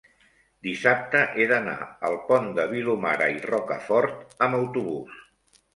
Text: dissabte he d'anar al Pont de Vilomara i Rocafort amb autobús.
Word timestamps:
dissabte 0.67 1.21
he 1.41 1.45
d'anar 1.51 1.75
al 2.09 2.17
Pont 2.31 2.49
de 2.61 2.67
Vilomara 2.75 3.31
i 3.39 3.39
Rocafort 3.47 4.29
amb 4.49 4.63
autobús. 4.65 5.25